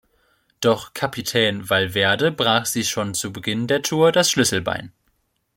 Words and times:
Doch 0.61 0.95
Kapitän 0.95 1.69
Valverde 1.69 2.31
brach 2.31 2.65
sich 2.65 2.89
schon 2.89 3.13
zu 3.13 3.31
Beginn 3.31 3.67
der 3.67 3.83
Tour 3.83 4.11
das 4.11 4.31
Schlüsselbein. 4.31 4.91